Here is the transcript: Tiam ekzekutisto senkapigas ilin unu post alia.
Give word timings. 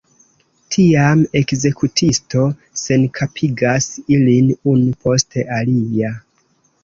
Tiam 0.75 1.19
ekzekutisto 1.41 2.45
senkapigas 2.85 3.89
ilin 4.15 4.49
unu 4.73 4.95
post 5.09 5.37
alia. 5.61 6.13